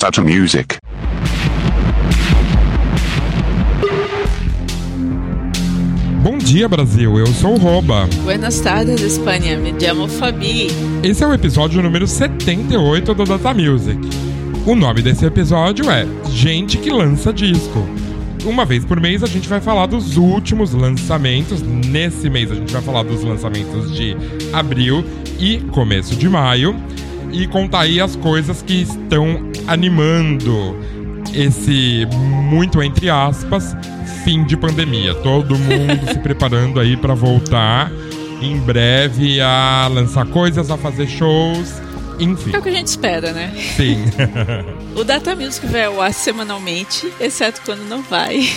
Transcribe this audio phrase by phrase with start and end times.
[0.00, 0.78] Data Music.
[6.22, 7.18] Bom dia, Brasil.
[7.18, 8.08] Eu sou o Roba.
[8.24, 9.58] Buenas tardes, Espanha.
[9.58, 10.68] Me chamo Fabi.
[11.02, 14.00] Esse é o episódio número 78 do Data Music.
[14.64, 17.86] O nome desse episódio é Gente que lança disco.
[18.46, 21.60] Uma vez por mês a gente vai falar dos últimos lançamentos.
[21.60, 24.16] Nesse mês a gente vai falar dos lançamentos de
[24.50, 25.04] abril
[25.38, 26.74] e começo de maio
[27.32, 30.76] e contar aí as coisas que estão animando
[31.32, 33.76] esse muito entre aspas
[34.24, 35.14] fim de pandemia.
[35.14, 37.90] Todo mundo se preparando aí para voltar
[38.42, 41.80] em breve a lançar coisas, a fazer shows,
[42.18, 42.50] enfim.
[42.52, 43.52] É o que a gente espera, né?
[43.76, 44.04] Sim.
[44.96, 48.48] o Data Music vai ao ar semanalmente, exceto quando não vai.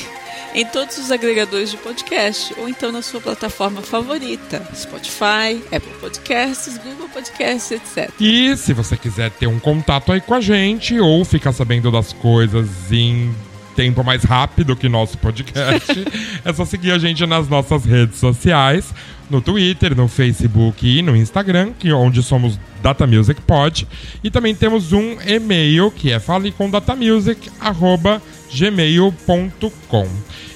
[0.55, 6.77] Em todos os agregadores de podcast ou então na sua plataforma favorita: Spotify, Apple Podcasts,
[6.77, 8.11] Google Podcasts, etc.
[8.19, 12.13] E se você quiser ter um contato aí com a gente ou ficar sabendo das
[12.13, 13.33] coisas em
[13.75, 16.05] tempo mais rápido que nosso podcast,
[16.45, 18.93] é só seguir a gente nas nossas redes sociais,
[19.31, 23.87] no Twitter, no Facebook e no Instagram, que é onde somos Data Music Pod.
[24.23, 26.19] E também temos um e-mail que é
[28.53, 30.07] falecomdatamusic@gmail.com.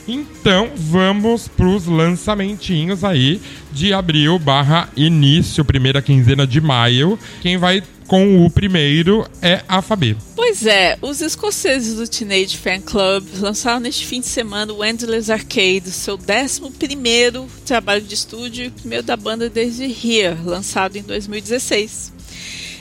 [0.08, 3.42] Então vamos para os lançamentinhos aí
[3.74, 7.20] de abril barra início, primeira quinzena de maio.
[7.42, 10.16] Quem vai com o primeiro é a Fabi.
[10.34, 15.30] Pois é, os escoceses do Teenage Fan Club lançaram neste fim de semana o Endless
[15.30, 21.04] Arcade, seu 11 primeiro trabalho de estúdio e primeiro da banda desde Here, lançado em
[21.04, 22.17] 2016.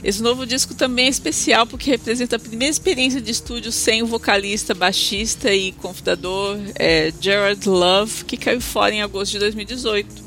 [0.02, 4.06] Esse novo disco também é especial porque representa a primeira experiência de estúdio sem o
[4.06, 10.26] vocalista, baixista e confundador é, Gerard Love, que caiu fora em agosto de 2018.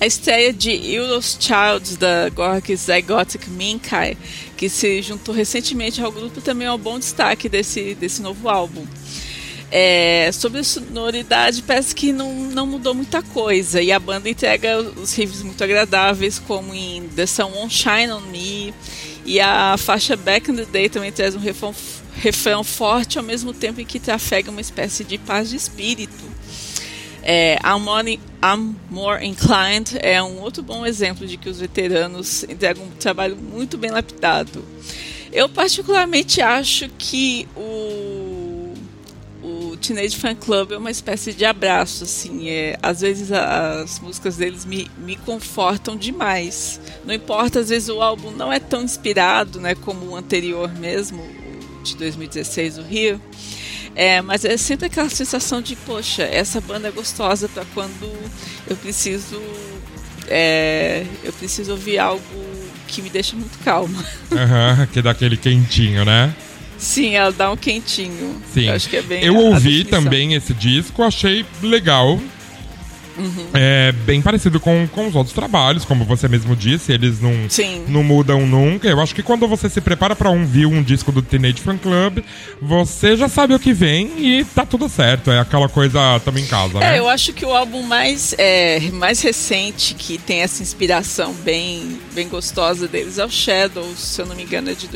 [0.00, 4.16] A estreia de Euros Childs da Gork Zygotic Minkai,
[4.56, 8.86] que se juntou recentemente ao grupo, também é um bom destaque desse, desse novo álbum.
[9.76, 13.82] É, sobre a sonoridade, parece que não, não mudou muita coisa.
[13.82, 18.72] E a banda entrega os riffs muito agradáveis, como em The Sun Shine on Me.
[19.26, 21.74] E a faixa Back in the Day também traz um refrão,
[22.14, 26.24] refrão forte, ao mesmo tempo em que trafega uma espécie de paz de espírito.
[27.20, 32.44] É, I'm, more, I'm More Inclined é um outro bom exemplo de que os veteranos
[32.44, 34.64] entregam um trabalho muito bem lapidado.
[35.32, 38.13] Eu particularmente acho que o
[39.86, 44.36] Teenage Fan Club é uma espécie de abraço, assim, é, às vezes a, as músicas
[44.36, 46.80] deles me, me confortam demais.
[47.04, 51.22] Não importa, às vezes o álbum não é tão inspirado, né, como o anterior mesmo,
[51.82, 53.20] de 2016, o Rio.
[53.94, 58.10] É, mas é sempre aquela sensação de, poxa, essa banda é gostosa para quando
[58.66, 59.40] eu preciso
[60.28, 62.22] é, eu preciso ouvir algo
[62.88, 64.04] que me deixa muito calma.
[64.30, 66.34] Uhum, que dá aquele quentinho, né?
[66.84, 68.36] Sim, ela dá um quentinho.
[68.52, 68.66] Sim.
[68.68, 70.02] Eu acho que é bem Eu a- a ouvi definição.
[70.04, 72.20] também esse disco, achei legal.
[73.16, 73.46] Uhum.
[73.54, 77.84] É bem parecido com, com os outros trabalhos, como você mesmo disse, eles não, Sim.
[77.86, 78.88] não mudam nunca.
[78.88, 82.24] Eu acho que quando você se prepara pra ouvir um disco do Teenage Fan Club,
[82.60, 85.30] você já sabe o que vem e tá tudo certo.
[85.30, 86.96] É aquela coisa também em casa, né?
[86.96, 92.00] É, eu acho que o álbum mais, é, mais recente que tem essa inspiração bem,
[92.16, 94.88] bem gostosa deles é o Shadows, se eu não me engano, é de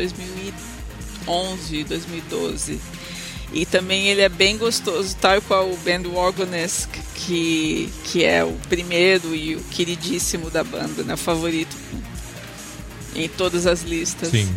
[1.29, 2.81] 2011, 2012.
[3.53, 8.53] E também ele é bem gostoso, tal qual o Band Organesque, que, que é o
[8.69, 11.15] primeiro e o queridíssimo da banda, né?
[11.15, 11.77] O favorito
[13.15, 14.29] em todas as listas.
[14.29, 14.49] Sim.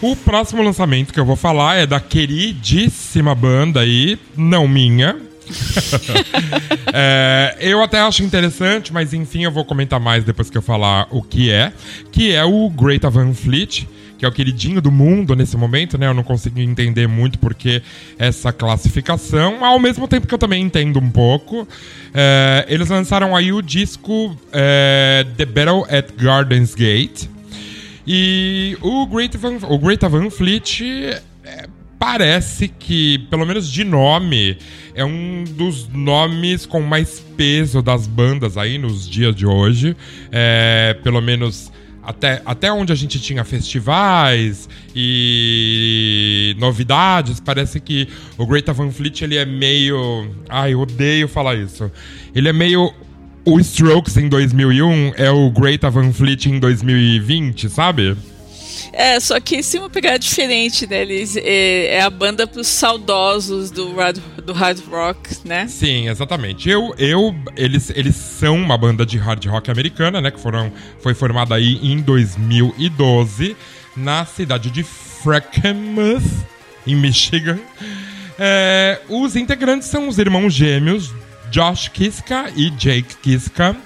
[0.00, 5.16] O próximo lançamento que eu vou falar é da queridíssima banda aí, não minha.
[6.90, 11.06] É, eu até acho interessante, mas enfim, eu vou comentar mais depois que eu falar
[11.10, 11.72] o que é.
[12.10, 13.86] Que é o Greta Van Fleet,
[14.18, 16.08] que é o queridinho do mundo nesse momento, né?
[16.08, 17.80] Eu não consigo entender muito porque
[18.18, 21.66] essa classificação, ao mesmo tempo que eu também entendo um pouco.
[22.12, 27.26] É, eles lançaram aí o disco é, The Battle at Gardens Gate.
[28.04, 30.80] E o Greta Van, o Greta Van Fleet
[31.44, 31.68] é,
[31.98, 34.58] parece que, pelo menos de nome,
[34.94, 39.96] é um dos nomes com mais peso das bandas aí nos dias de hoje.
[40.32, 41.70] É, pelo menos
[42.08, 44.66] até, até onde a gente tinha festivais
[44.96, 48.08] e novidades, parece que
[48.38, 50.26] o Greta Van Fleet ele é meio.
[50.48, 51.92] Ai, eu odeio falar isso.
[52.34, 52.90] Ele é meio
[53.44, 58.16] o Strokes em 2001 é o Greta Van Fleet em 2020, sabe?
[58.92, 61.04] É, só que sim uma pegada diferente, né?
[61.36, 65.66] É, é a banda pros saudosos do, hard- do hard rock, né?
[65.68, 66.68] Sim, exatamente.
[66.68, 70.30] Eu, eu, eles, eles são uma banda de hard rock americana, né?
[70.30, 73.56] Que foram, foi formada aí em 2012.
[73.96, 76.22] na cidade de Frankenmuth,
[76.86, 77.58] em Michigan.
[78.38, 81.12] É, os integrantes são os irmãos gêmeos
[81.50, 83.76] Josh Kiska e Jake Kiska.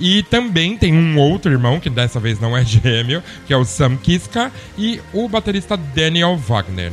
[0.00, 3.64] E também tem um outro irmão, que dessa vez não é gêmeo, que é o
[3.64, 6.90] Sam Kiska, e o baterista Daniel Wagner.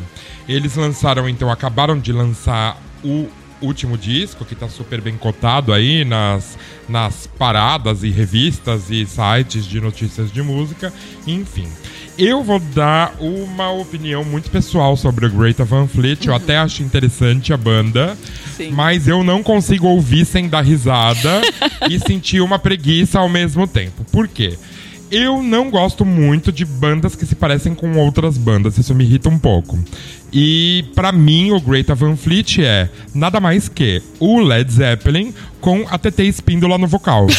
[0.47, 3.29] Eles lançaram, então, acabaram de lançar o
[3.61, 6.57] último disco, que tá super bem cotado aí nas,
[6.87, 10.93] nas paradas e revistas e sites de notícias de música,
[11.25, 11.67] enfim.
[12.17, 16.25] Eu vou dar uma opinião muito pessoal sobre o Greta Van Fleet.
[16.25, 18.17] Eu até acho interessante a banda,
[18.55, 18.71] Sim.
[18.71, 21.41] mas eu não consigo ouvir sem dar risada
[21.87, 24.03] e sentir uma preguiça ao mesmo tempo.
[24.05, 24.57] Por quê?
[25.09, 29.29] Eu não gosto muito de bandas que se parecem com outras bandas, isso me irrita
[29.29, 29.79] um pouco.
[30.33, 35.85] E pra mim, o Greta Van Fleet é nada mais que o Led Zeppelin com
[35.89, 37.27] a TT Espíndola no vocal.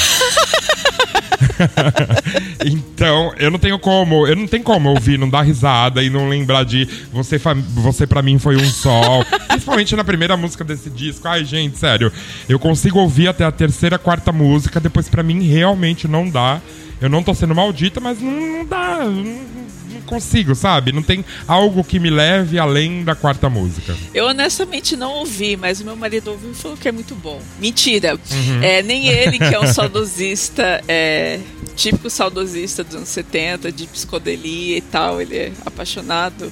[2.64, 6.26] então, eu não tenho como, eu não tenho como ouvir, não dar risada e não
[6.26, 7.38] lembrar de você,
[7.74, 9.26] você para mim foi um sol.
[9.48, 11.28] Principalmente na primeira música desse disco.
[11.28, 12.10] Ai, gente, sério,
[12.48, 16.62] eu consigo ouvir até a terceira, quarta música, depois pra mim realmente não dá.
[17.00, 20.90] Eu não tô sendo maldita, mas não, não dá, não, não consigo, sabe?
[20.90, 23.96] Não tem algo que me leve além da quarta música.
[24.12, 27.40] Eu honestamente não ouvi, mas o meu marido ouviu e falou que é muito bom.
[27.60, 28.14] Mentira.
[28.14, 28.62] Uhum.
[28.62, 31.38] É, nem ele, que é um saudosista, é,
[31.76, 36.50] típico saudosista dos anos 70, de psicodelia e tal, ele é apaixonado.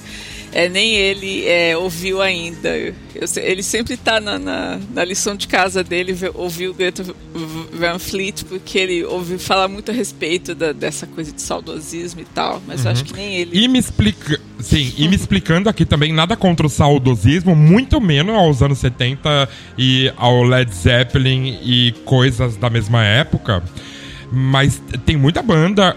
[0.52, 2.76] É, nem ele é, ouviu ainda.
[2.76, 2.94] Eu
[3.38, 7.02] ele sempre está na, na, na lição de casa dele, ouviu o Greta
[7.72, 12.24] Van Fleet, porque ele ouviu falar muito a respeito da- dessa coisa de saudosismo e
[12.26, 13.58] tal, mas eu acho que nem ele.
[13.58, 18.34] E me explica, sim, e me explicando aqui também nada contra o saudosismo, muito menos
[18.34, 23.62] aos anos 70 e ao Led Zeppelin e coisas da mesma época.
[24.30, 25.96] Mas tem muita banda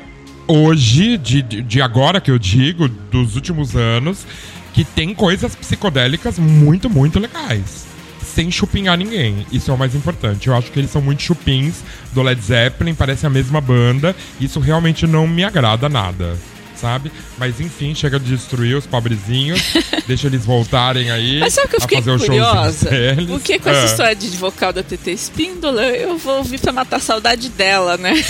[0.49, 4.25] hoje, de, de agora que eu digo, dos últimos anos,
[4.73, 7.85] que tem coisas psicodélicas muito, muito legais.
[8.23, 9.45] Sem chupinhar ninguém.
[9.51, 10.47] Isso é o mais importante.
[10.47, 14.15] Eu acho que eles são muito chupins do Led Zeppelin, parece a mesma banda.
[14.41, 16.35] Isso realmente não me agrada nada.
[16.79, 17.11] Sabe?
[17.37, 19.61] Mas enfim, chega de destruir os pobrezinhos.
[20.07, 21.39] deixa eles voltarem aí.
[21.39, 22.89] Mas sabe o que eu fiquei o curiosa?
[22.89, 23.25] deles.
[23.27, 23.85] Porque com essa Ah.
[23.85, 28.13] história de vocal da TT Espíndola, eu vou ouvir pra matar a saudade dela, né?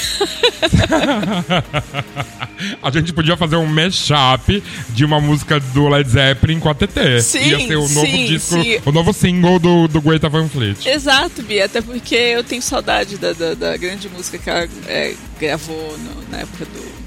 [2.81, 7.21] a gente podia fazer um mashup de uma música do Led Zeppelin com a TT.
[7.21, 8.79] Sim, Ia ser o novo sim, disco, sim.
[8.85, 10.85] o novo single do, do Greta Van Fleet.
[10.87, 15.13] Exato, Bia, até porque eu tenho saudade da, da, da grande música que ela é,
[15.39, 16.98] gravou no- na época do.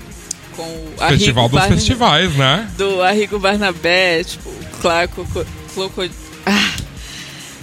[0.56, 2.70] Com o Festival Arrigo dos Barna- festivais, né?
[2.76, 4.50] Do Arrigo Barnabé, tipo,
[4.80, 6.02] Clara Coco, Cloco,
[6.46, 6.72] ah,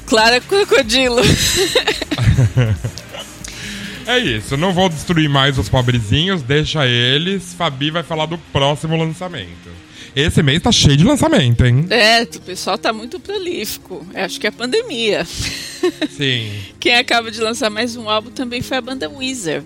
[0.07, 1.21] Clara Crocodilo.
[4.07, 7.53] É isso, não vou destruir mais os pobrezinhos, deixa eles.
[7.55, 9.69] Fabi vai falar do próximo lançamento.
[10.15, 11.85] Esse mês tá cheio de lançamento, hein?
[11.91, 14.03] É, o pessoal tá muito prolífico.
[14.11, 15.23] Eu acho que é a pandemia.
[15.25, 16.51] Sim.
[16.79, 19.61] Quem acaba de lançar mais um álbum também foi a banda Weezer.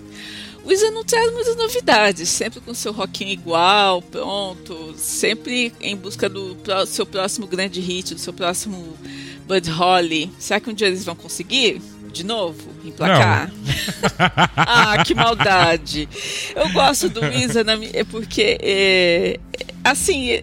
[0.92, 6.56] Não traz muitas novidades, sempre com seu rockinho igual, pronto, sempre em busca do
[6.86, 8.96] seu próximo grande hit, do seu próximo
[9.46, 10.30] Bud Holly.
[10.38, 11.80] Será que um dia eles vão conseguir?
[12.12, 13.52] De novo, emplacar?
[14.56, 16.08] ah, que maldade!
[16.54, 20.42] Eu gosto do Weezer é porque, é, é, assim, é,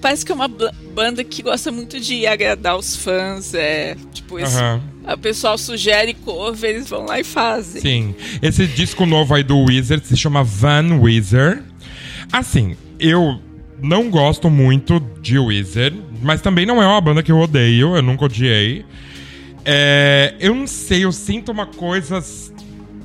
[0.00, 4.56] parece que é uma banda que gosta muito de agradar os fãs, é, tipo, esse,
[4.56, 4.93] Aham.
[5.12, 7.80] O pessoal sugere cover, eles vão lá e fazem.
[7.80, 8.14] Sim.
[8.40, 11.62] Esse disco novo aí do Wizard se chama Van Wizard.
[12.32, 13.40] Assim, eu
[13.82, 18.02] não gosto muito de Wizard, mas também não é uma banda que eu odeio, eu
[18.02, 18.84] nunca odiei.
[19.64, 22.22] É, eu não sei, eu sinto uma coisa.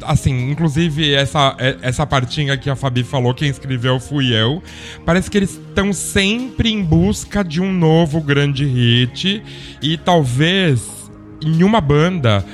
[0.02, 4.64] Assim, inclusive essa, é- essa partinha que a Fabi falou, quem escreveu fui eu.
[5.06, 9.44] Parece que eles estão sempre em busca de um novo grande hit.
[9.82, 10.99] E talvez
[11.42, 12.46] em uma banda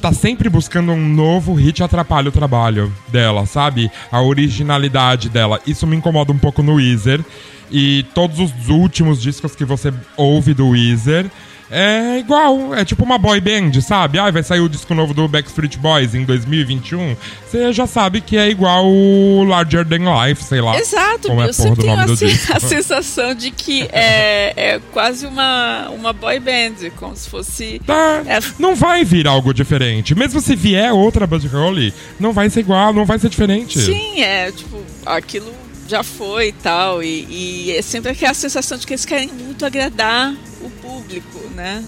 [0.00, 3.90] tá sempre buscando um novo hit atrapalha o trabalho dela, sabe?
[4.10, 5.60] A originalidade dela.
[5.66, 7.22] Isso me incomoda um pouco no Weezer.
[7.70, 11.30] E todos os últimos discos que você ouve do Weezer
[11.70, 12.74] é igual.
[12.74, 14.18] É tipo uma boy band, sabe?
[14.18, 17.16] Ah, vai sair o disco novo do Backstreet Boys em 2021.
[17.48, 20.76] Você já sabe que é igual o Larger Than Life, sei lá.
[20.76, 22.52] Exato, Como é eu sempre tenho a, disco.
[22.56, 27.80] a sensação de que é, é quase uma, uma boy band, como se fosse.
[27.86, 28.40] Tá, É.
[28.58, 30.12] Não vai vir algo diferente.
[30.14, 33.78] Mesmo se vier outra Bud Holly, não vai ser igual, não vai ser diferente.
[33.78, 35.52] Sim, é tipo, aquilo
[35.90, 37.02] já foi e tal.
[37.02, 41.84] E, e é sempre aquela sensação de que eles querem muito agradar o público, né?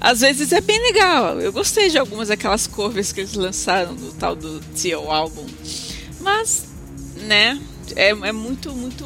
[0.00, 1.40] Às vezes é bem legal.
[1.40, 5.46] Eu gostei de algumas daquelas covers que eles lançaram no tal do Seal álbum.
[6.20, 6.64] Mas,
[7.16, 7.60] né?
[7.96, 9.04] é, é muito, muito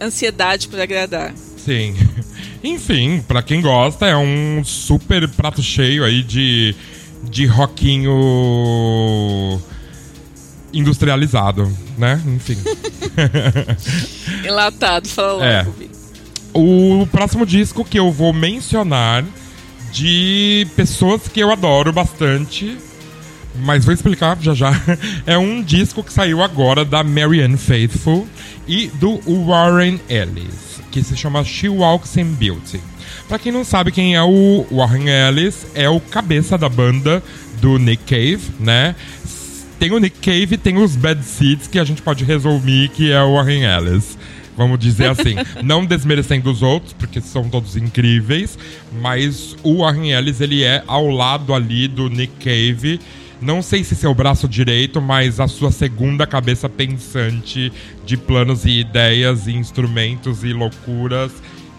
[0.00, 1.34] ansiedade por agradar.
[1.56, 1.94] Sim.
[2.62, 6.74] Enfim, para quem gosta, é um super prato cheio aí de,
[7.24, 8.10] de rockinho
[10.72, 12.22] industrializado, né?
[12.26, 12.56] Enfim.
[14.44, 15.44] Enlatado, fala logo.
[15.44, 15.66] É.
[16.54, 19.24] O próximo disco que eu vou mencionar
[19.92, 22.76] de pessoas que eu adoro bastante,
[23.56, 24.72] mas vou explicar já já.
[25.26, 28.26] É um disco que saiu agora da Marianne Faithful
[28.66, 32.80] e do Warren Ellis, que se chama She Walks in Beauty.
[33.28, 37.22] Pra quem não sabe quem é o Warren Ellis, é o cabeça da banda
[37.60, 38.94] do Nick Cave, né?
[39.82, 43.20] Tem o Nick Cave tem os Bad Seeds, que a gente pode resumir que é
[43.20, 44.16] o Warren Ellis
[44.56, 45.34] vamos dizer assim.
[45.60, 48.56] não desmerecendo os outros, porque são todos incríveis,
[49.00, 53.00] mas o Warren Ellis, ele é ao lado ali do Nick Cave.
[53.40, 57.72] Não sei se seu braço direito, mas a sua segunda cabeça pensante
[58.06, 61.32] de planos e ideias e instrumentos e loucuras,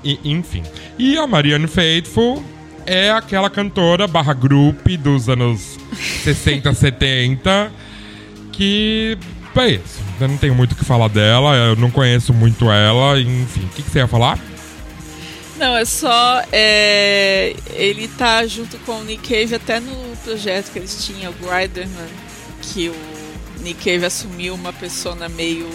[0.04, 0.64] e, enfim.
[1.00, 2.44] E a Marianne Faithful
[2.86, 5.80] é aquela cantora barra grupo dos anos
[6.26, 7.72] 60, 70,
[8.54, 9.18] que
[9.56, 10.02] é isso.
[10.20, 13.66] Eu não tenho muito o que falar dela, eu não conheço muito ela, enfim.
[13.66, 14.40] O que, que você ia falar?
[15.58, 16.42] Não, é só.
[16.52, 21.36] É, ele tá junto com o Nick Cave até no projeto que eles tinham, o
[21.36, 22.10] Griderman,
[22.62, 22.96] que o
[23.62, 25.70] Nick Cave assumiu uma persona meio.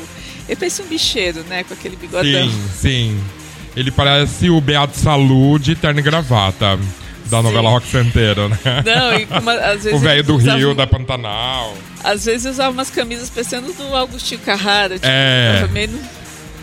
[0.48, 1.62] Ele parece um bicheiro, né?
[1.64, 2.24] Com aquele bigodão.
[2.24, 3.20] Sim, sim.
[3.76, 6.78] Ele parece o Beato Salu de terno e gravata
[7.30, 8.58] da novela Rock Santeiro, né?
[8.84, 9.98] Não, e uma, às vezes.
[9.98, 11.74] o velho do Rio, da Pantanal.
[12.02, 14.94] Às vezes usava umas camisas parecendo do Augustinho Carrara.
[14.94, 15.68] Tipo, é.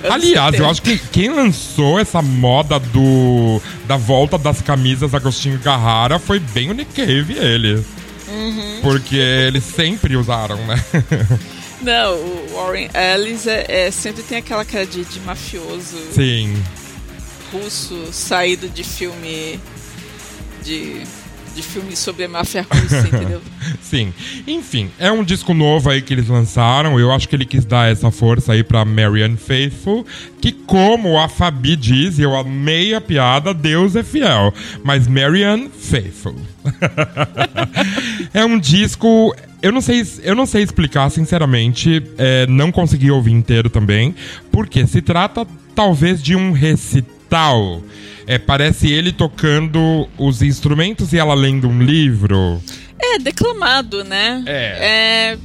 [0.09, 6.19] Aliás, eu acho que quem lançou essa moda do da volta das camisas Agostinho Carrara
[6.19, 7.83] foi bem o Nick Cave ele.
[8.27, 8.79] Uhum.
[8.81, 10.83] Porque eles sempre usaram, né?
[11.81, 15.97] Não, o Warren Ellis é, é, sempre tem aquela cara de, de mafioso.
[16.11, 16.55] Sim.
[17.51, 19.59] Russo, saído de filme
[20.65, 21.03] de,
[21.55, 23.41] de filmes sobre a máfia russa, entendeu?
[23.79, 24.11] Sim.
[24.47, 26.99] Enfim, é um disco novo aí que eles lançaram.
[26.99, 30.05] Eu acho que ele quis dar essa força aí pra Marianne Faithful,
[30.41, 34.51] que como a Fabi diz, e eu amei a piada, Deus é fiel.
[34.83, 36.35] Mas Marianne Faithful.
[38.33, 42.03] é um disco eu não sei, eu não sei explicar, sinceramente.
[42.19, 44.13] É, não consegui ouvir inteiro também.
[44.51, 47.14] Porque se trata, talvez, de um recital
[48.27, 52.61] é, parece ele tocando os instrumentos e ela lendo um livro.
[52.99, 54.43] É, declamado, né?
[54.45, 55.37] É.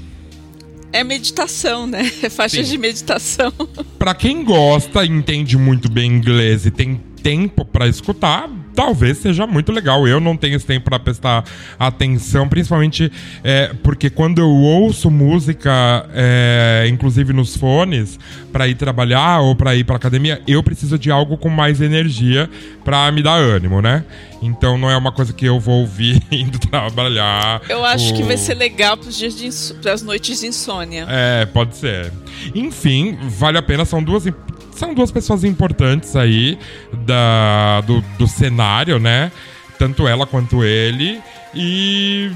[0.92, 2.10] É, é meditação, né?
[2.22, 2.70] É faixa Sim.
[2.70, 3.52] de meditação.
[3.99, 9.46] Para quem gosta e entende muito bem inglês e tem tempo para escutar, talvez seja
[9.46, 10.06] muito legal.
[10.06, 11.44] Eu não tenho esse tempo para prestar
[11.78, 13.10] atenção, principalmente
[13.42, 18.18] é, porque quando eu ouço música, é, inclusive nos fones,
[18.52, 22.48] para ir trabalhar ou para ir para academia, eu preciso de algo com mais energia
[22.84, 24.04] para me dar ânimo, né?
[24.42, 27.60] Então não é uma coisa que eu vou ouvir indo trabalhar.
[27.68, 28.16] Eu acho o...
[28.16, 29.50] que vai ser legal para dias de
[29.88, 31.06] as noites de insônia.
[31.08, 32.12] É, pode ser.
[32.54, 33.84] Enfim, vale a pena.
[33.84, 34.26] São duas
[34.80, 36.58] são duas pessoas importantes aí
[37.04, 39.30] da, do, do cenário, né?
[39.78, 41.20] Tanto ela quanto ele.
[41.54, 42.30] E,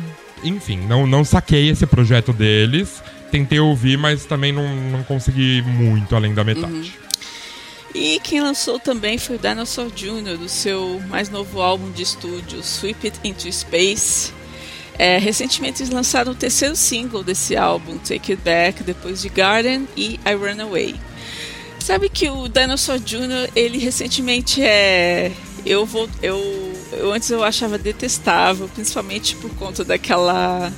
[0.45, 3.03] enfim, não, não saquei esse projeto deles.
[3.31, 6.73] Tentei ouvir, mas também não, não consegui muito além da metade.
[6.73, 7.05] Uhum.
[7.95, 12.61] E quem lançou também foi o Dinosaur Jr., do seu mais novo álbum de estúdio,
[12.61, 14.33] Sweep It Into Space.
[14.99, 19.89] É, recentemente eles lançaram o terceiro single desse álbum, Take It Back, depois de Garden
[19.97, 20.95] e I Run Away.
[21.85, 25.31] Sabe que o Dinosaur Jr., ele recentemente é.
[25.67, 26.09] Eu vou.
[26.23, 26.41] Eu,
[26.93, 30.73] eu antes eu achava detestável, principalmente por conta daquela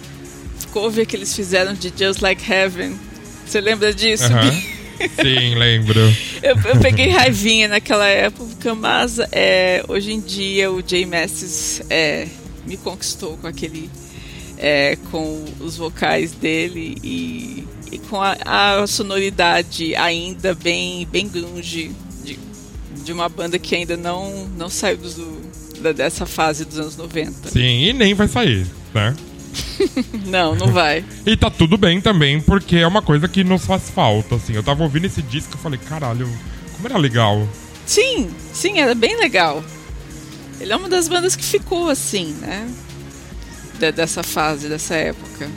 [0.72, 2.98] cover que eles fizeram de Just Like Heaven.
[3.46, 4.24] Você lembra disso?
[4.24, 5.22] Uh -huh.
[5.22, 6.00] Sim, lembro.
[6.42, 12.26] eu, eu, peguei raivinha naquela época, mas é, hoje em dia o Jay Mascis é,
[12.66, 13.88] me conquistou com aquele.
[14.58, 17.64] É, com os vocais dele e
[18.08, 18.36] com a,
[18.82, 21.90] a sonoridade ainda bem, bem grunge
[22.24, 22.38] de,
[23.04, 27.50] de uma banda que ainda não, não saiu do, da, dessa fase dos anos 90.
[27.50, 29.14] Sim, e nem vai sair, né?
[30.26, 31.04] não, não vai.
[31.24, 34.54] e tá tudo bem também, porque é uma coisa que nos faz falta, assim.
[34.54, 36.28] Eu tava ouvindo esse disco e falei, caralho,
[36.74, 37.46] como era legal.
[37.86, 39.64] Sim, sim, era bem legal.
[40.60, 42.68] Ele é uma das bandas que ficou assim, né?
[43.94, 45.50] dessa fase, dessa época.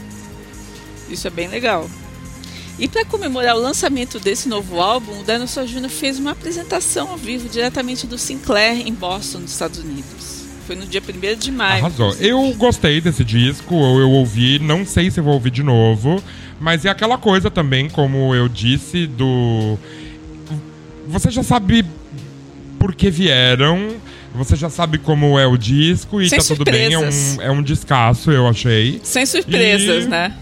[1.10, 1.90] Isso é bem legal.
[2.80, 5.90] E para comemorar o lançamento desse novo álbum, o Dinosaur Jr.
[5.90, 10.46] fez uma apresentação ao vivo diretamente do Sinclair em Boston, nos Estados Unidos.
[10.66, 11.84] Foi no dia 1 de maio.
[11.84, 12.16] Arrasou.
[12.20, 16.24] Eu gostei desse disco, eu ouvi, não sei se vou ouvir de novo,
[16.60, 19.78] mas é aquela coisa também, como eu disse, do.
[21.08, 21.84] Você já sabe
[22.78, 23.90] por que vieram,
[24.34, 27.52] você já sabe como é o disco e Sem tá tudo bem, é um, é
[27.52, 29.02] um descasso, eu achei.
[29.04, 30.34] Sem surpresas, E- né?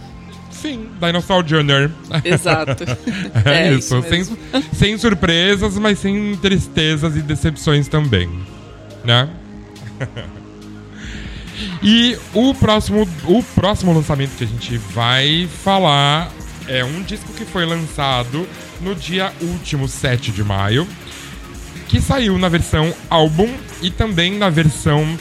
[0.51, 1.91] Sim, Dinosaur Jr.
[2.23, 2.83] Exato.
[3.45, 4.37] É, É isso, isso sem,
[4.73, 8.29] sem surpresas, mas sem tristezas e decepções também,
[9.03, 9.29] né?
[11.81, 16.31] e o próximo, o próximo lançamento que a gente vai falar
[16.67, 18.47] é um disco que foi lançado
[18.81, 20.87] no dia último 7 de maio,
[21.87, 23.49] que saiu na versão álbum
[23.81, 25.17] e também na versão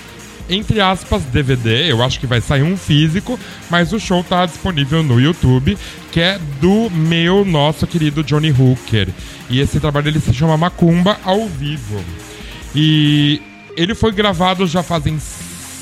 [0.48, 1.90] entre aspas DVD.
[1.90, 3.38] Eu acho que vai sair um físico,
[3.70, 5.76] mas o show tá disponível no YouTube,
[6.12, 9.08] que é do meu nosso querido Johnny Hooker.
[9.50, 12.02] E esse trabalho ele se chama Macumba ao vivo.
[12.74, 13.40] E
[13.76, 15.18] ele foi gravado já fazem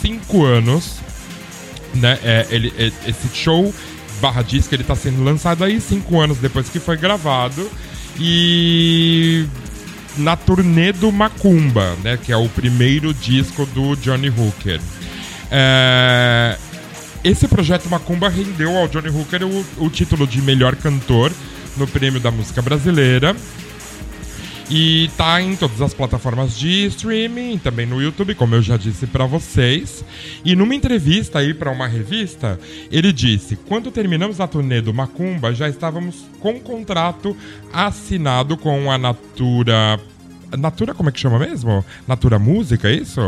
[0.00, 0.97] cinco anos,
[1.94, 2.18] né?
[2.23, 3.73] É, ele, é- esse show
[4.21, 7.68] barra disco ele tá sendo lançado aí cinco anos depois que foi gravado
[8.18, 9.47] e
[10.16, 12.18] na turnê do Macumba, né?
[12.23, 14.80] Que é o primeiro disco do Johnny Hooker.
[15.50, 16.56] É,
[17.23, 21.33] esse projeto Macumba rendeu ao Johnny Hooker o, o título de melhor cantor
[21.76, 23.35] no Prêmio da Música Brasileira.
[24.71, 29.06] E tá em todas as plataformas de streaming, também no YouTube, como eu já disse
[29.06, 30.02] pra vocês.
[30.44, 32.59] E numa entrevista aí pra uma revista,
[32.90, 37.37] ele disse: "Quando terminamos a turnê do Macumba, já estávamos com um contrato
[37.73, 40.00] assinado com a Natura
[40.56, 41.85] Natura como é que chama mesmo?
[42.06, 43.21] Natura Música, é isso?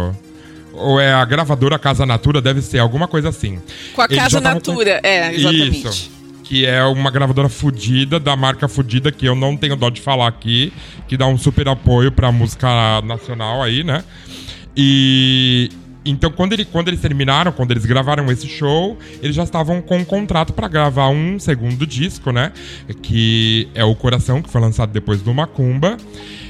[0.73, 3.59] Ou é a gravadora Casa Natura, deve ser alguma coisa assim.
[3.95, 5.88] Com a Casa tavam com- Natura, é, exatamente.
[5.88, 6.11] Isso.
[6.49, 10.29] Que é uma gravadora fudida, da marca fudida, que eu não tenho dó de falar
[10.29, 10.73] aqui,
[11.09, 12.69] que dá um super apoio pra música
[13.03, 14.05] nacional aí, né?
[14.76, 15.71] E.
[16.09, 19.99] Então, quando, ele, quando eles terminaram, quando eles gravaram esse show, eles já estavam com
[19.99, 22.53] um contrato pra gravar um segundo disco, né?
[23.03, 25.97] Que é O Coração, que foi lançado depois do Macumba.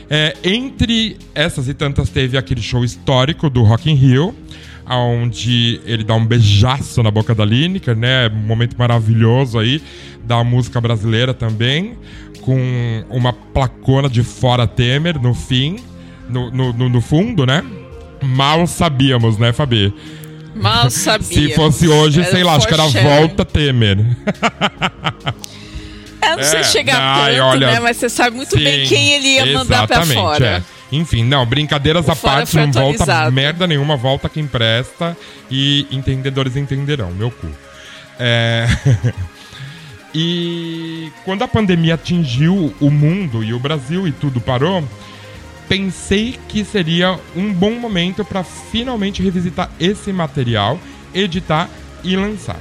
[0.08, 4.34] É, entre essas e tantas, teve aquele show histórico do Rock in Rio,
[4.88, 8.28] onde ele dá um beijaço na boca da Lineker, né?
[8.28, 9.82] Um momento maravilhoso aí
[10.24, 11.94] da música brasileira também,
[12.40, 15.76] com uma placona de fora Temer no fim,
[16.28, 17.64] no, no, no- no fundo, né?
[18.22, 19.92] Mal sabíamos, né, Fabi?
[20.54, 21.26] Mal sabia.
[21.48, 23.98] Se fosse hoje, Era sei lá, acho que era volta Temer.
[26.38, 27.80] É, não sei É, chegar ai, tanto, olha, né?
[27.80, 30.46] Mas você sabe muito bem Sim, quem ele ia mandar pra exatamente, fora.
[30.46, 30.76] é.
[30.92, 35.16] Enfim, não, brincadeiras à parte, não volta merda nenhuma, volta quem presta
[35.50, 37.48] e entendedores entenderão, meu cu.
[38.18, 38.66] É...
[40.14, 44.86] e quando a pandemia atingiu o mundo e o Brasil e tudo parou,
[45.68, 50.78] pensei que seria um bom momento para finalmente revisitar esse material,
[51.12, 51.68] editar
[52.04, 52.60] e lançar.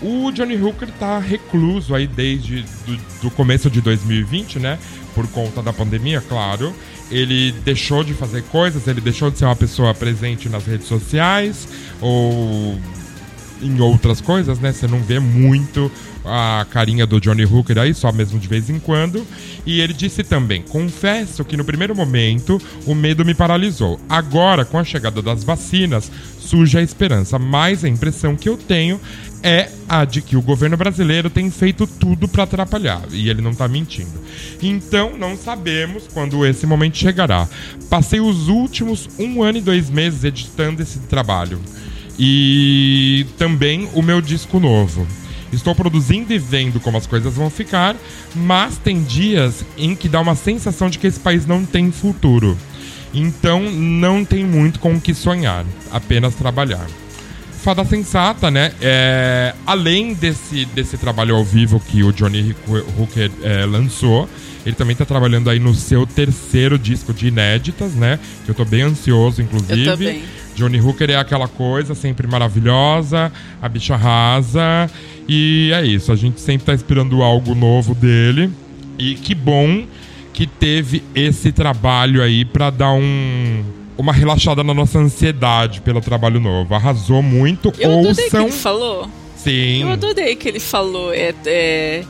[0.00, 4.78] O Johnny Hooker tá recluso aí desde do, do começo de 2020, né?
[5.14, 6.72] Por conta da pandemia, claro.
[7.10, 11.66] Ele deixou de fazer coisas, ele deixou de ser uma pessoa presente nas redes sociais
[12.00, 12.78] ou
[13.62, 14.72] em outras coisas, né?
[14.72, 15.90] Você não vê muito
[16.24, 19.26] a carinha do Johnny Hooker aí, só mesmo de vez em quando.
[19.64, 24.00] E ele disse também: Confesso que no primeiro momento o medo me paralisou.
[24.08, 27.38] Agora, com a chegada das vacinas, surge a esperança.
[27.38, 29.00] Mas a impressão que eu tenho
[29.42, 33.02] é a de que o governo brasileiro tem feito tudo para atrapalhar.
[33.10, 34.20] E ele não tá mentindo.
[34.60, 37.48] Então, não sabemos quando esse momento chegará.
[37.88, 41.60] Passei os últimos um ano e dois meses editando esse trabalho
[42.18, 45.06] e também o meu disco novo.
[45.52, 47.96] Estou produzindo e vendo como as coisas vão ficar,
[48.34, 52.56] mas tem dias em que dá uma sensação de que esse país não tem futuro.
[53.14, 56.86] Então não tem muito com o que sonhar, apenas trabalhar.
[57.52, 58.72] Fada sensata, né?
[58.80, 62.54] É, além desse, desse trabalho ao vivo que o Johnny
[62.98, 64.28] Hooker é, lançou,
[64.68, 68.18] ele também tá trabalhando aí no seu terceiro disco de inéditas, né?
[68.44, 69.86] Que eu tô bem ansioso, inclusive.
[69.86, 70.22] Eu também.
[70.54, 74.90] Johnny Hooker é aquela coisa sempre maravilhosa, a bicha rasa.
[75.26, 78.50] E é isso, a gente sempre tá esperando algo novo dele.
[78.98, 79.86] E que bom
[80.34, 83.64] que teve esse trabalho aí pra dar um,
[83.96, 86.74] uma relaxada na nossa ansiedade pelo trabalho novo.
[86.74, 87.72] Arrasou muito.
[87.78, 88.42] Eu adorei que Ouçam.
[88.42, 89.10] ele falou.
[89.34, 89.82] Sim.
[89.82, 91.14] Eu adorei que ele falou.
[91.14, 92.04] É, é,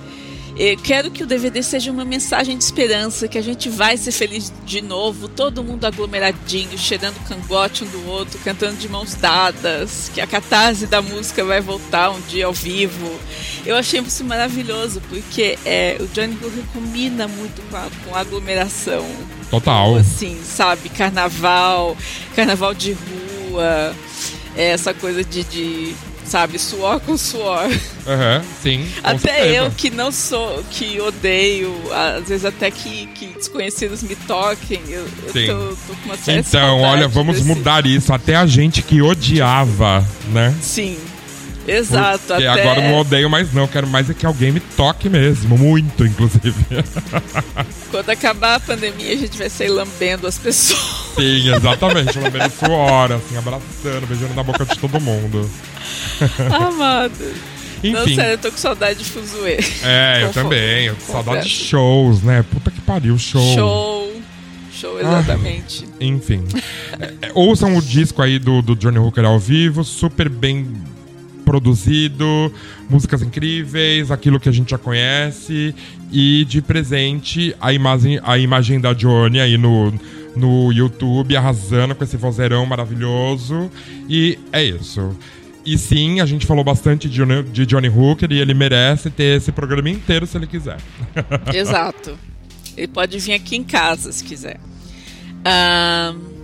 [0.58, 4.12] eu quero que o DVD seja uma mensagem de esperança, que a gente vai ser
[4.12, 10.10] feliz de novo, todo mundo aglomeradinho, cheirando cangote um do outro, cantando de mãos dadas,
[10.12, 13.08] que a catarse da música vai voltar um dia ao vivo.
[13.64, 18.20] Eu achei isso maravilhoso, porque é, o Johnny Hooker combina muito com a, com a
[18.20, 19.06] aglomeração
[19.50, 19.96] Total.
[19.96, 20.88] assim, sabe?
[20.88, 21.96] Carnaval,
[22.34, 23.94] carnaval de rua, rua,
[24.56, 25.94] é essa coisa de, de
[26.28, 27.68] sabe, suor com suor.
[28.06, 28.86] Aham, sim.
[29.02, 29.48] com Até certeza.
[29.54, 35.06] eu que não sou, que odeio, às vezes até que, que desconhecidos me toquem, eu,
[35.26, 35.46] eu Sim.
[35.46, 35.54] tô,
[35.92, 38.12] tô com uma certa Então, olha, vamos desse- mudar isso.
[38.12, 40.54] Até a gente que odiava, né?
[40.60, 40.96] Sim,
[41.68, 42.24] exato.
[42.26, 42.62] Porque até...
[42.62, 43.66] agora eu não odeio mais, não.
[43.66, 45.56] Quero mais é que alguém me toque mesmo.
[45.56, 46.54] Muito, inclusive.
[47.90, 51.14] Quando acabar a pandemia, a gente vai sair lambendo as pessoas.
[51.16, 52.18] Sim, exatamente.
[52.18, 55.48] Lambendo suor, assim, abraçando, beijando na boca de todo mundo.
[56.50, 57.34] Amado.
[57.82, 58.16] Não, Enfim.
[58.16, 59.56] sério, eu tô com saudade de Fuzue.
[59.84, 60.86] É, eu também.
[60.86, 62.44] Eu tô saudade de shows, né?
[62.50, 63.54] Puta que pariu, show.
[63.54, 64.08] Show.
[64.72, 65.84] Show, exatamente.
[66.00, 66.44] Enfim.
[67.00, 70.72] É, é, ouçam o disco aí do, do Johnny Hooker ao vivo, super bem
[71.48, 72.52] produzido,
[72.90, 75.74] músicas incríveis, aquilo que a gente já conhece.
[76.12, 79.90] E de presente, a imagem, a imagem da Johnny aí no,
[80.36, 83.70] no YouTube, arrasando com esse vozeirão maravilhoso.
[84.06, 85.16] E é isso.
[85.64, 89.50] E sim, a gente falou bastante de, de Johnny Hooker e ele merece ter esse
[89.50, 90.76] programa inteiro se ele quiser.
[91.54, 92.18] Exato.
[92.76, 94.60] Ele pode vir aqui em casa se quiser.
[95.46, 96.37] Ahn,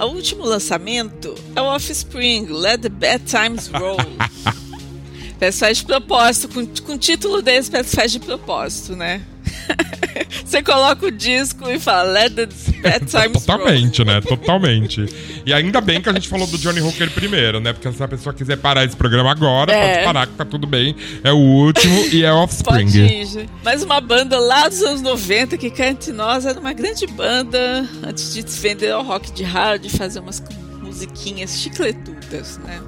[0.00, 3.98] o último lançamento é o Offspring, Let the Bad Times Roll.
[5.52, 9.20] Faz de propósito, com, com o título desse, faz de propósito, né?
[10.44, 12.46] Você coloca o disco e fala Let the
[12.82, 14.14] Bad Times Totalmente, Roll.
[14.14, 14.20] né?
[14.20, 15.06] Totalmente.
[15.44, 17.72] E ainda bem que a gente falou do Johnny Hooker primeiro, né?
[17.72, 19.94] Porque se a pessoa quiser parar esse programa agora, É.
[19.94, 20.94] pode parar que tá tudo bem.
[21.24, 22.84] É o último e é Offspring.
[22.84, 23.48] Pode ir.
[23.64, 27.88] Mais uma banda lá dos anos 90 que cá entre nós era uma grande banda
[28.06, 30.42] antes de se vender ao rock de rádio e fazer umas
[30.82, 32.80] musiquinhas chicletudas, né?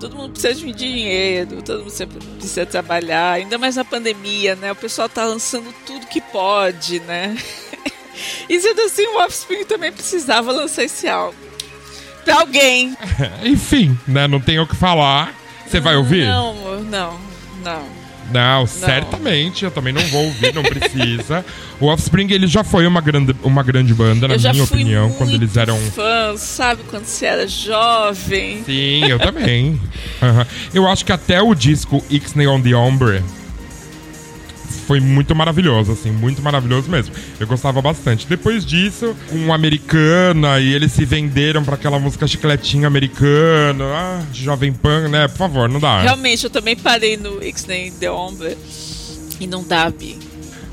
[0.00, 4.72] Todo mundo precisa de dinheiro, todo mundo precisa trabalhar, ainda mais na pandemia, né?
[4.72, 7.36] O pessoal tá lançando tudo que pode, né?
[8.50, 11.38] E sendo assim, o Offspring também precisava lançar esse álbum.
[12.22, 12.94] Pra alguém.
[13.42, 14.28] Enfim, né?
[14.28, 15.34] Não tem o que falar.
[15.66, 16.26] Você vai ouvir?
[16.26, 17.18] Não, amor, não,
[18.32, 18.60] não.
[18.60, 19.64] Não, certamente.
[19.64, 21.44] Eu também não vou ouvir, não precisa.
[21.78, 25.56] O Offspring, ele já foi uma grande, uma grande banda, na minha opinião, quando eles
[25.56, 25.76] eram.
[25.78, 26.82] fã, sabe?
[26.88, 28.62] Quando você era jovem.
[28.64, 29.80] Sim, eu também.
[30.22, 30.46] Aham.
[30.74, 33.22] Eu acho que até o disco Ixnay on the Ombre
[34.90, 37.14] foi muito maravilhoso, assim, muito maravilhoso mesmo.
[37.38, 38.26] Eu gostava bastante.
[38.26, 44.72] Depois disso, um americana e eles se venderam pra aquela música chicletinha americana, ah, Jovem
[44.72, 45.28] Pan, né?
[45.28, 46.02] Por favor, não dá.
[46.02, 48.58] Realmente, eu também parei no X-Men The Ombre
[49.38, 50.18] e não dá, Bi.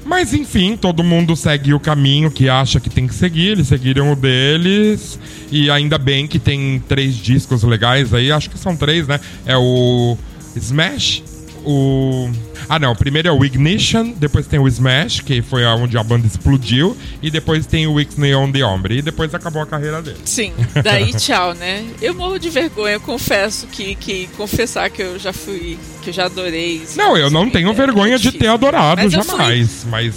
[0.04, 3.50] Mas enfim, todo mundo segue o caminho que acha que tem que seguir.
[3.50, 5.20] Eles seguiram o deles.
[5.52, 8.32] E ainda bem que tem três discos legais aí.
[8.32, 9.20] Acho que são três, né?
[9.46, 10.18] É o
[10.56, 11.22] Smash,
[11.65, 12.30] o.
[12.70, 12.96] Ah, não.
[12.96, 17.32] Primeiro é o Ignition, depois tem o Smash, que foi onde a banda explodiu, e
[17.32, 18.98] depois tem o Ixnay on the Ombre.
[18.98, 20.17] E depois acabou a carreira dele.
[20.26, 21.86] Sim, daí tchau, né?
[22.02, 26.13] Eu morro de vergonha, eu confesso que, que confessar que eu já fui, que eu
[26.13, 26.82] já adorei.
[26.96, 29.86] Não, eu não tenho é vergonha de ter adorado Mas eu jamais.
[29.89, 30.15] Mas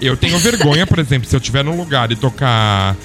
[0.00, 2.96] eu tenho vergonha, por exemplo, se eu estiver num lugar e tocar.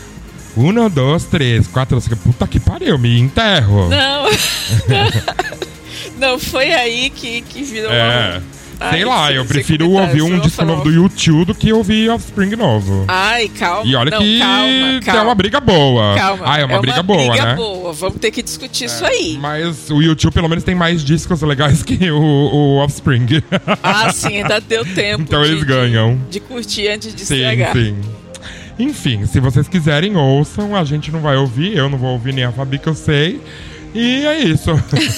[0.58, 2.16] Um, dois, três, quatro, cinco.
[2.16, 3.90] Puta que pariu, me enterro.
[3.90, 4.30] Não.
[6.18, 8.40] não, foi aí que, que virou É.
[8.40, 8.56] uma...
[8.78, 12.58] Sei Ai, lá, eu prefiro ouvir um disco novo do YouTube do que ouvir Offspring
[12.58, 13.06] novo.
[13.08, 13.90] Ai, calma.
[13.90, 15.20] E olha não, que calma, calma.
[15.22, 16.14] é uma briga boa.
[16.18, 16.44] Calma.
[16.46, 17.56] Ah, é uma briga boa, briga né?
[17.56, 17.94] boa.
[17.94, 19.38] Vamos ter que discutir isso aí.
[19.40, 23.26] Mas o YouTube pelo menos tem mais discos legais que o, o Offspring.
[23.82, 25.22] Ah, sim, ainda deu tempo.
[25.22, 26.18] Então de- eles ganham.
[26.26, 27.72] De, de curtir antes de sim, estragar.
[27.72, 27.96] sim.
[28.78, 30.76] Enfim, se vocês quiserem, ouçam.
[30.76, 33.40] A gente não vai ouvir, eu não vou ouvir nem a Fabi que eu sei.
[33.96, 34.72] E é isso.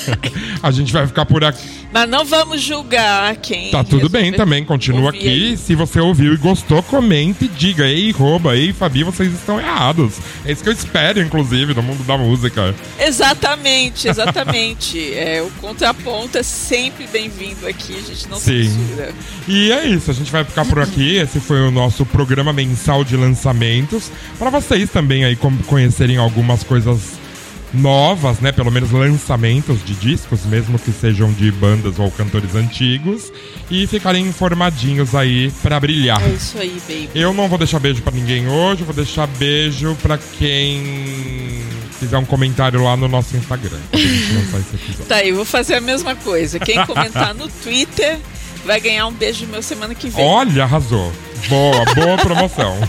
[0.62, 1.68] a gente vai ficar por aqui.
[1.92, 3.72] Mas não vamos julgar quem.
[3.72, 5.28] Tá tudo bem também, continua aqui.
[5.28, 5.58] aí.
[5.58, 7.88] Se você ouviu e gostou, comente e diga.
[7.88, 10.20] Ei, rouba, ei, Fabi, vocês estão errados.
[10.46, 12.76] É isso que eu espero, inclusive, no mundo da música.
[13.00, 15.12] Exatamente, exatamente.
[15.16, 18.70] é, o contraponto é sempre bem-vindo aqui, a gente não Sim.
[18.70, 19.12] censura.
[19.48, 21.16] E é isso, a gente vai ficar por aqui.
[21.16, 24.12] Esse foi o nosso programa mensal de lançamentos.
[24.38, 25.36] Para vocês também aí
[25.66, 27.18] conhecerem algumas coisas
[27.74, 28.52] novas, né?
[28.52, 33.32] Pelo menos lançamentos de discos, mesmo que sejam de bandas ou cantores antigos.
[33.70, 36.22] E ficarem informadinhos aí para brilhar.
[36.22, 37.10] É isso aí, baby.
[37.14, 41.62] Eu não vou deixar beijo pra ninguém hoje, vou deixar beijo pra quem
[42.00, 43.80] fizer um comentário lá no nosso Instagram.
[45.08, 46.60] Tá aí, vou fazer a mesma coisa.
[46.60, 48.18] Quem comentar no Twitter
[48.66, 50.24] vai ganhar um beijo meu semana que vem.
[50.24, 51.12] Olha, arrasou.
[51.48, 52.78] Boa, boa promoção.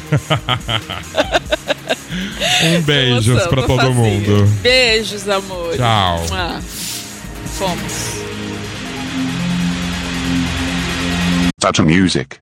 [2.65, 2.83] um
[3.47, 4.47] pra vou todo mundo.
[4.63, 5.77] Beijos, amor.
[5.77, 6.27] Tchau.
[6.33, 6.61] Ah,
[7.59, 8.19] fomos.
[11.61, 12.39] Touch of music.